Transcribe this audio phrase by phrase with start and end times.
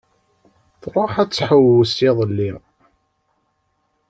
[0.81, 2.51] Tṛuḥ ad tḥewwes iḍelli.